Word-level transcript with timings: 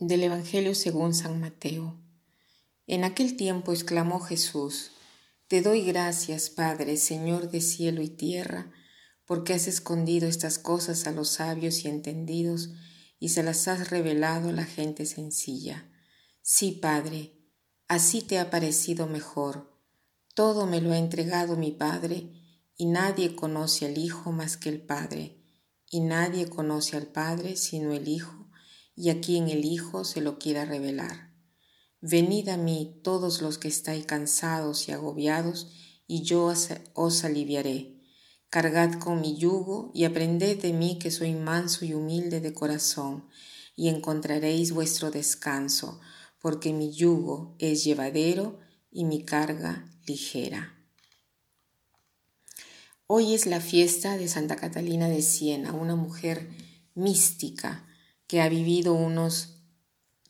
Del 0.00 0.22
Evangelio 0.22 0.76
según 0.76 1.12
San 1.12 1.40
Mateo. 1.40 2.00
En 2.86 3.02
aquel 3.02 3.36
tiempo 3.36 3.72
exclamó 3.72 4.20
Jesús, 4.20 4.92
Te 5.48 5.60
doy 5.60 5.82
gracias, 5.82 6.50
Padre, 6.50 6.96
Señor 6.96 7.50
de 7.50 7.60
cielo 7.60 8.00
y 8.00 8.08
tierra, 8.08 8.70
porque 9.24 9.54
has 9.54 9.66
escondido 9.66 10.28
estas 10.28 10.60
cosas 10.60 11.08
a 11.08 11.10
los 11.10 11.30
sabios 11.30 11.84
y 11.84 11.88
entendidos 11.88 12.70
y 13.18 13.30
se 13.30 13.42
las 13.42 13.66
has 13.66 13.90
revelado 13.90 14.50
a 14.50 14.52
la 14.52 14.64
gente 14.64 15.04
sencilla. 15.04 15.90
Sí, 16.42 16.78
Padre, 16.80 17.32
así 17.88 18.22
te 18.22 18.38
ha 18.38 18.50
parecido 18.50 19.08
mejor. 19.08 19.82
Todo 20.34 20.66
me 20.66 20.80
lo 20.80 20.92
ha 20.92 20.98
entregado 20.98 21.56
mi 21.56 21.72
Padre, 21.72 22.30
y 22.76 22.86
nadie 22.86 23.34
conoce 23.34 23.86
al 23.86 23.98
Hijo 23.98 24.30
más 24.30 24.56
que 24.56 24.68
el 24.68 24.80
Padre, 24.80 25.42
y 25.90 25.98
nadie 25.98 26.48
conoce 26.48 26.96
al 26.96 27.08
Padre 27.08 27.56
sino 27.56 27.92
el 27.92 28.06
Hijo 28.06 28.47
y 28.98 29.10
a 29.10 29.20
quien 29.20 29.48
el 29.48 29.64
Hijo 29.64 30.04
se 30.04 30.20
lo 30.20 30.40
quiera 30.40 30.64
revelar. 30.64 31.32
Venid 32.00 32.48
a 32.48 32.56
mí 32.56 33.00
todos 33.04 33.40
los 33.40 33.56
que 33.56 33.68
estáis 33.68 34.04
cansados 34.06 34.88
y 34.88 34.92
agobiados, 34.92 35.68
y 36.08 36.22
yo 36.22 36.52
os 36.94 37.24
aliviaré. 37.24 37.94
Cargad 38.50 38.98
con 38.98 39.20
mi 39.20 39.36
yugo 39.36 39.92
y 39.94 40.02
aprended 40.02 40.60
de 40.60 40.72
mí 40.72 40.98
que 40.98 41.12
soy 41.12 41.34
manso 41.34 41.84
y 41.84 41.94
humilde 41.94 42.40
de 42.40 42.52
corazón, 42.52 43.28
y 43.76 43.88
encontraréis 43.88 44.72
vuestro 44.72 45.12
descanso, 45.12 46.00
porque 46.40 46.72
mi 46.72 46.90
yugo 46.90 47.54
es 47.60 47.84
llevadero 47.84 48.58
y 48.90 49.04
mi 49.04 49.24
carga 49.24 49.88
ligera. 50.08 50.74
Hoy 53.06 53.32
es 53.32 53.46
la 53.46 53.60
fiesta 53.60 54.16
de 54.16 54.26
Santa 54.26 54.56
Catalina 54.56 55.08
de 55.08 55.22
Siena, 55.22 55.72
una 55.72 55.94
mujer 55.94 56.50
mística 56.94 57.87
que 58.28 58.40
ha 58.40 58.48
vivido 58.48 58.94
unos 58.94 59.56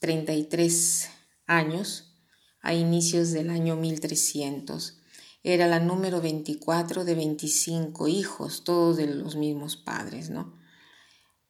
33 0.00 1.08
años 1.46 2.14
a 2.60 2.74
inicios 2.74 3.30
del 3.30 3.48
año 3.48 3.76
1300. 3.76 4.98
Era 5.42 5.66
la 5.68 5.78
número 5.78 6.20
24 6.20 7.04
de 7.04 7.14
25 7.14 8.08
hijos, 8.08 8.64
todos 8.64 8.96
de 8.96 9.06
los 9.06 9.36
mismos 9.36 9.76
padres, 9.76 10.28
¿no? 10.28 10.58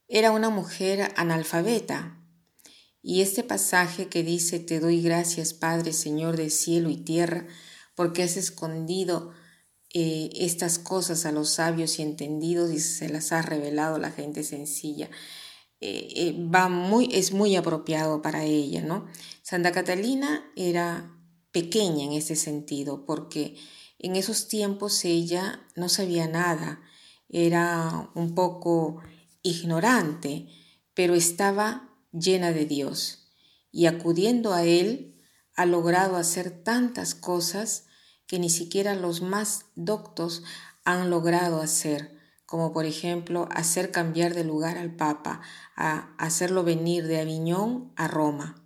Era 0.07 0.33
una 0.33 0.51
mujer 0.51 1.13
analfabeta. 1.17 2.21
Y 3.01 3.23
este 3.23 3.43
pasaje 3.43 4.09
que 4.09 4.23
dice, 4.23 4.59
Te 4.61 4.81
doy 4.81 5.01
gracias, 5.01 5.55
Padre, 5.55 5.93
Señor 5.93 6.37
de 6.37 6.51
cielo 6.51 6.91
y 6.91 6.97
tierra, 6.97 7.47
porque 7.95 8.23
has 8.23 8.37
escondido 8.37 9.33
eh, 9.93 10.31
estas 10.35 10.79
cosas 10.79 11.25
a 11.25 11.33
los 11.33 11.51
sabios 11.51 11.99
y 11.99 12.03
entendidos 12.03 12.73
y 12.73 12.81
se 12.81 13.09
las 13.09 13.33
has 13.33 13.47
revelado 13.47 13.97
a 13.97 14.01
la 14.01 14.11
gente 14.11 14.43
sencilla. 14.43 15.09
Eh, 15.87 16.09
eh, 16.17 16.33
va 16.33 16.71
muy, 16.71 17.11
es 17.13 17.33
muy 17.33 17.57
apropiado 17.57 18.23
para 18.23 18.45
ella, 18.45 18.81
¿no? 18.81 19.07
Santa 19.43 19.71
Catalina 19.71 20.51
era 20.57 21.15
pequeña 21.53 22.05
en 22.07 22.13
ese 22.13 22.37
sentido, 22.37 23.05
porque 23.05 23.59
en 23.99 24.17
esos 24.17 24.49
tiempos 24.49 25.05
ella 25.05 25.61
no 25.77 25.91
sabía 25.91 26.27
nada, 26.27 26.81
era 27.29 28.11
un 28.15 28.35
poco 28.35 29.03
ignorante, 29.43 30.49
pero 30.95 31.15
estaba 31.15 31.95
llena 32.13 32.53
de 32.53 32.65
Dios 32.65 33.29
y 33.71 33.85
acudiendo 33.85 34.55
a 34.55 34.65
Él 34.65 35.21
ha 35.55 35.67
logrado 35.67 36.17
hacer 36.17 36.63
tantas 36.63 37.15
cosas 37.15 37.85
que 38.27 38.39
ni 38.39 38.49
siquiera 38.49 38.95
los 38.95 39.21
más 39.21 39.67
doctos 39.75 40.45
han 40.87 41.11
logrado 41.11 41.61
hacer 41.61 42.24
como 42.47 42.73
por 42.73 42.85
ejemplo 42.85 43.49
hacer 43.51 43.91
cambiar 43.91 44.35
de 44.35 44.45
lugar 44.45 44.79
al 44.79 44.95
Papa, 44.95 45.41
a 45.77 46.15
hacerlo 46.19 46.65
venir 46.65 47.07
de 47.07 47.21
Aviñón 47.21 47.93
a 47.97 48.09
Roma. 48.09 48.65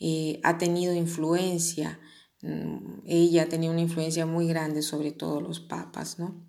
Eh, 0.00 0.40
ha 0.42 0.58
tenido 0.58 0.94
influencia, 0.94 2.00
mm, 2.42 3.02
ella 3.06 3.44
ha 3.44 3.48
tenido 3.48 3.72
una 3.72 3.82
influencia 3.82 4.26
muy 4.26 4.48
grande 4.48 4.82
sobre 4.82 5.12
todos 5.12 5.42
los 5.42 5.60
papas, 5.60 6.18
¿no? 6.18 6.44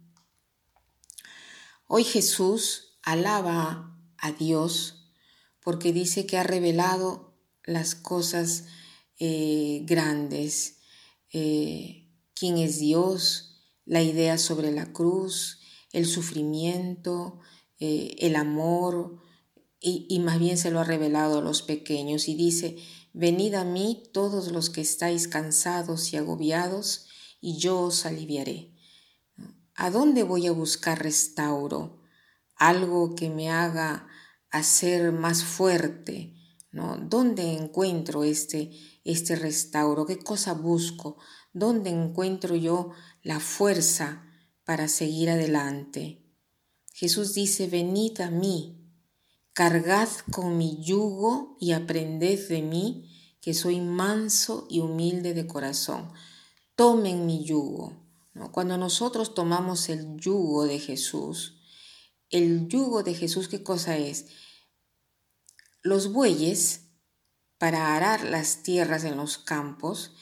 Hoy 1.88 2.03
Jesús 2.03 2.97
alaba 3.03 3.96
a 4.18 4.31
Dios 4.31 5.12
porque 5.59 5.94
dice 5.94 6.26
que 6.26 6.38
ha 6.38 6.44
revelado 6.44 7.34
las 7.64 7.94
cosas 7.96 8.66
eh, 9.20 9.84
grandes, 9.86 10.80
eh, 11.31 12.09
quién 12.34 12.58
es 12.58 12.80
Dios, 12.80 13.62
la 13.86 14.02
idea 14.02 14.38
sobre 14.38 14.72
la 14.72 14.92
cruz, 14.92 15.59
el 15.94 16.06
sufrimiento, 16.06 17.40
eh, 17.80 18.16
el 18.20 18.36
amor, 18.36 19.22
y, 19.86 20.20
más 20.20 20.40
bien 20.40 20.58
se 20.58 20.72
lo 20.72 20.80
ha 20.80 20.86
revelado 20.86 21.40
a 21.40 21.42
los 21.42 21.62
pequeños 21.62 22.30
y 22.30 22.36
dice, 22.36 22.78
venid 23.12 23.54
a 23.56 23.66
mí 23.66 24.03
todos 24.14 24.50
los 24.52 24.70
que 24.70 24.80
estáis 24.80 25.28
cansados 25.28 26.14
y 26.14 26.18
agobiados, 26.18 27.08
y 27.42 27.58
yo 27.58 27.82
os 27.82 28.06
aliviaré. 28.06 28.74
¿A 29.76 29.90
dónde 29.90 30.24
voy 30.24 30.48
a 30.48 30.53
buscar 30.53 31.03
restauro? 31.03 32.02
Algo 32.56 33.16
que 33.16 33.30
me 33.30 33.50
haga 33.50 34.08
hacer 34.50 35.12
más 35.12 35.44
fuerte, 35.44 36.34
¿no? 36.72 36.98
¿Dónde 36.98 37.53
encuentro 37.53 38.24
este, 38.24 38.72
este 39.03 39.36
restauro? 39.36 40.06
¿Qué 40.06 40.20
cosa 40.20 40.53
busco? 40.53 41.18
¿Dónde 41.52 41.90
encuentro 41.90 42.56
yo 42.56 42.92
la 43.22 43.42
fuerza 43.42 44.33
para 44.66 44.88
seguir 44.88 45.29
adelante. 45.29 46.24
Jesús 46.94 47.34
dice, 47.34 47.68
venid 47.68 48.22
a 48.22 48.29
mí, 48.29 48.84
cargad 49.53 50.09
con 50.31 50.57
mi 50.57 50.84
yugo 50.84 51.57
y 51.59 51.72
aprended 51.72 52.47
de 52.47 52.62
mí, 52.62 53.09
que 53.41 53.53
soy 53.53 53.81
manso 53.81 54.68
y 54.69 54.79
humilde 54.79 55.34
de 55.34 55.47
corazón. 55.47 56.13
Tomen 56.75 57.25
mi 57.25 57.44
yugo. 57.44 58.03
Cuando 58.52 58.78
nosotros 58.78 59.35
tomamos 59.35 59.90
el 59.90 60.18
yugo 60.18 60.66
de 60.66 60.79
Jesús, 60.79 61.59
el 62.29 62.68
yugo 62.68 63.03
de 63.03 63.13
Jesús, 63.13 63.47
¿qué 63.47 63.62
cosa 63.62 63.97
es? 63.97 64.28
Los 65.81 66.12
bueyes, 66.12 66.88
para 67.59 67.96
arar 67.96 68.23
las 68.23 68.63
tierras 68.63 69.03
en 69.03 69.18
los 69.18 69.38
campos, 69.38 70.13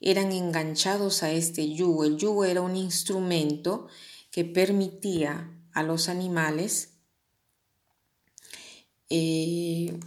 eran 0.00 0.32
enganchados 0.32 1.22
a 1.22 1.30
este 1.30 1.72
yugo. 1.72 2.04
El 2.04 2.16
yugo 2.16 2.44
era 2.44 2.62
un 2.62 2.76
instrumento 2.76 3.88
que 4.30 4.44
permitía 4.44 5.56
a 5.72 5.82
los 5.82 6.08
animales 6.08 6.94
eh, 9.08 9.98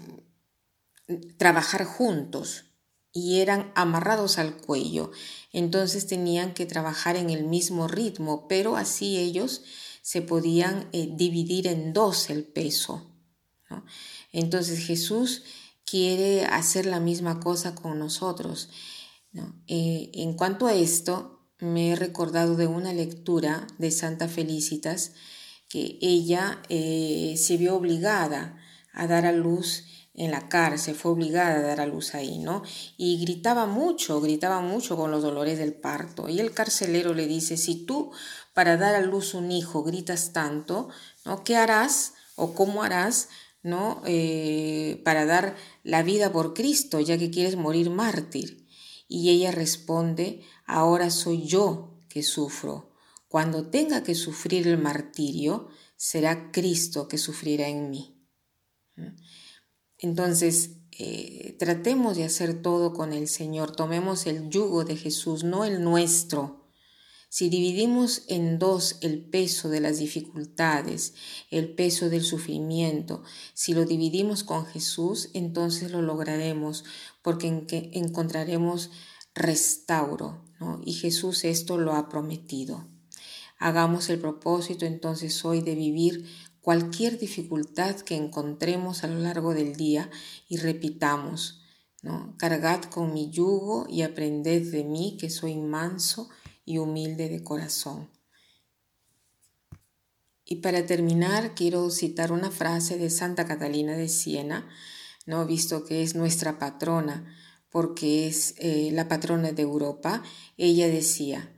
trabajar 1.37 1.85
juntos 1.85 2.65
y 3.11 3.39
eran 3.41 3.71
amarrados 3.75 4.39
al 4.39 4.57
cuello. 4.57 5.11
Entonces 5.51 6.07
tenían 6.07 6.53
que 6.53 6.65
trabajar 6.65 7.15
en 7.15 7.29
el 7.29 7.43
mismo 7.43 7.87
ritmo, 7.87 8.47
pero 8.47 8.75
así 8.75 9.17
ellos 9.17 9.61
se 10.01 10.21
podían 10.21 10.89
eh, 10.91 11.09
dividir 11.13 11.67
en 11.67 11.93
dos 11.93 12.29
el 12.29 12.43
peso. 12.43 13.09
Entonces 14.31 14.85
Jesús 14.85 15.43
quiere 15.85 16.45
hacer 16.45 16.85
la 16.85 16.99
misma 16.99 17.39
cosa 17.39 17.75
con 17.75 17.99
nosotros. 17.99 18.69
Eh, 19.67 20.11
en 20.13 20.33
cuanto 20.33 20.67
a 20.67 20.73
esto, 20.73 21.47
me 21.59 21.91
he 21.91 21.95
recordado 21.95 22.55
de 22.55 22.67
una 22.67 22.93
lectura 22.93 23.67
de 23.77 23.91
Santa 23.91 24.27
Felicitas 24.27 25.13
que 25.69 25.97
ella 26.01 26.61
eh, 26.69 27.35
se 27.37 27.57
vio 27.57 27.75
obligada 27.75 28.57
a 28.93 29.07
dar 29.07 29.25
a 29.25 29.31
luz 29.31 29.85
en 30.13 30.29
la 30.29 30.47
cárcel, 30.47 30.93
fue 30.93 31.11
obligada 31.11 31.55
a 31.55 31.61
dar 31.61 31.81
a 31.81 31.87
luz 31.87 32.13
ahí, 32.13 32.37
¿no? 32.37 32.61
Y 32.97 33.19
gritaba 33.19 33.65
mucho, 33.65 34.21
gritaba 34.21 34.61
mucho 34.61 34.95
con 34.95 35.09
los 35.09 35.23
dolores 35.23 35.57
del 35.57 35.73
parto. 35.73 36.29
Y 36.29 36.39
el 36.39 36.51
carcelero 36.51 37.15
le 37.15 37.25
dice, 37.25 37.57
si 37.57 37.85
tú 37.85 38.11
para 38.53 38.77
dar 38.77 38.93
a 38.93 39.01
luz 39.01 39.33
un 39.33 39.51
hijo 39.51 39.83
gritas 39.83 40.31
tanto, 40.31 40.89
¿no? 41.25 41.43
¿Qué 41.43 41.55
harás 41.55 42.13
o 42.35 42.53
cómo 42.53 42.83
harás, 42.83 43.29
¿no? 43.63 44.03
Eh, 44.05 45.01
para 45.03 45.25
dar 45.25 45.55
la 45.83 46.03
vida 46.03 46.31
por 46.31 46.53
Cristo, 46.53 46.99
ya 46.99 47.17
que 47.17 47.31
quieres 47.31 47.55
morir 47.55 47.89
mártir. 47.89 48.62
Y 49.15 49.29
ella 49.29 49.51
responde, 49.51 50.41
ahora 50.65 51.11
soy 51.11 51.45
yo 51.45 51.99
que 52.09 52.23
sufro. 52.23 52.95
Cuando 53.27 53.69
tenga 53.69 54.01
que 54.01 54.15
sufrir 54.15 54.67
el 54.67 54.79
martirio, 54.79 55.67
será 55.95 56.51
Cristo 56.51 57.07
que 57.07 57.19
sufrirá 57.19 57.67
en 57.67 57.91
mí. 57.91 58.27
Entonces, 59.99 60.77
eh, 60.97 61.55
tratemos 61.59 62.17
de 62.17 62.23
hacer 62.23 62.63
todo 62.63 62.91
con 62.91 63.13
el 63.13 63.27
Señor, 63.27 63.75
tomemos 63.75 64.25
el 64.25 64.49
yugo 64.49 64.83
de 64.83 64.97
Jesús, 64.97 65.43
no 65.43 65.63
el 65.63 65.83
nuestro. 65.83 66.62
Si 67.33 67.49
dividimos 67.49 68.25
en 68.27 68.59
dos 68.59 68.97
el 69.01 69.19
peso 69.19 69.67
de 69.67 69.79
las 69.79 69.97
dificultades, 69.97 71.15
el 71.49 71.73
peso 71.73 72.07
del 72.11 72.21
sufrimiento, 72.21 73.23
si 73.55 73.73
lo 73.73 73.85
dividimos 73.85 74.43
con 74.43 74.67
Jesús, 74.67 75.31
entonces 75.33 75.89
lo 75.89 76.03
lograremos, 76.03 76.85
porque 77.23 77.47
encontraremos 77.93 78.91
restauro, 79.33 80.45
¿no? 80.59 80.79
y 80.85 80.93
Jesús 80.93 81.43
esto 81.43 81.79
lo 81.79 81.93
ha 81.93 82.07
prometido. 82.07 82.87
Hagamos 83.57 84.11
el 84.11 84.19
propósito 84.19 84.85
entonces 84.85 85.43
hoy 85.43 85.61
de 85.61 85.73
vivir 85.73 86.29
cualquier 86.61 87.17
dificultad 87.17 87.95
que 87.95 88.15
encontremos 88.15 89.03
a 89.03 89.07
lo 89.07 89.17
largo 89.17 89.55
del 89.55 89.75
día 89.75 90.11
y 90.47 90.57
repitamos, 90.57 91.63
¿no? 92.03 92.35
Cargad 92.37 92.83
con 92.83 93.11
mi 93.11 93.31
yugo 93.31 93.87
y 93.89 94.03
aprended 94.03 94.71
de 94.71 94.83
mí 94.83 95.17
que 95.19 95.31
soy 95.31 95.57
manso 95.57 96.29
y 96.65 96.77
humilde 96.77 97.29
de 97.29 97.43
corazón. 97.43 98.09
Y 100.45 100.57
para 100.57 100.85
terminar, 100.85 101.55
quiero 101.55 101.89
citar 101.89 102.31
una 102.31 102.51
frase 102.51 102.97
de 102.97 103.09
Santa 103.09 103.45
Catalina 103.45 103.95
de 103.95 104.09
Siena, 104.09 104.69
¿no? 105.25 105.45
visto 105.45 105.85
que 105.85 106.03
es 106.03 106.15
nuestra 106.15 106.59
patrona, 106.59 107.33
porque 107.69 108.27
es 108.27 108.55
eh, 108.57 108.89
la 108.91 109.07
patrona 109.07 109.51
de 109.51 109.61
Europa. 109.61 110.21
Ella 110.57 110.87
decía, 110.87 111.55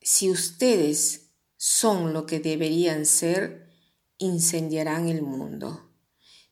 si 0.00 0.30
ustedes 0.30 1.30
son 1.56 2.12
lo 2.12 2.26
que 2.26 2.40
deberían 2.40 3.06
ser, 3.06 3.70
incendiarán 4.18 5.08
el 5.08 5.22
mundo. 5.22 5.92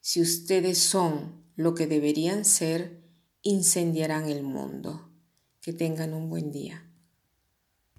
Si 0.01 0.21
ustedes 0.21 0.79
son 0.79 1.45
lo 1.57 1.75
que 1.75 1.87
deberían 1.87 2.45
ser, 2.45 3.03
incendiarán 3.43 4.29
el 4.29 4.43
mundo. 4.43 5.13
Que 5.61 5.73
tengan 5.73 6.15
un 6.15 6.31
buen 6.31 6.53
día. 6.53 6.86